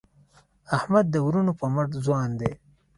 احمد 0.77 1.05
د 1.09 1.15
وروڼو 1.25 1.53
په 1.59 1.65
مټ 1.75 1.89
ځوان 2.05 2.29
دی. 2.39 2.51